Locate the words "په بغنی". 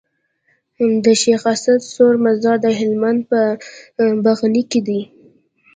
3.29-4.63